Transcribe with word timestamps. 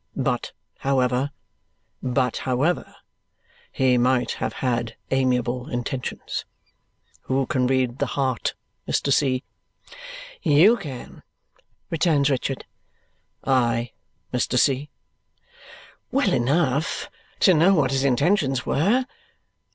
But 0.15 0.51
however, 0.79 1.29
but 2.01 2.37
however, 2.37 2.95
he 3.71 3.99
might 3.99 4.31
have 4.41 4.53
had 4.53 4.95
amiable 5.11 5.69
intentions. 5.69 6.43
Who 7.25 7.45
can 7.45 7.67
read 7.67 7.99
the 7.99 8.07
heart, 8.07 8.55
Mr. 8.87 9.13
C.!" 9.13 9.43
"You 10.41 10.75
can," 10.75 11.21
returns 11.91 12.31
Richard. 12.31 12.65
"I, 13.43 13.91
Mr. 14.33 14.57
C.?" 14.57 14.89
"Well 16.09 16.33
enough 16.33 17.07
to 17.41 17.53
know 17.53 17.75
what 17.75 17.91
his 17.91 18.03
intentions 18.03 18.65
were. 18.65 19.05